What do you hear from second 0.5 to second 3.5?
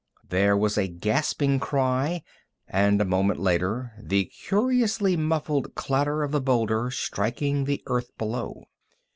was a gasping cry, and a moment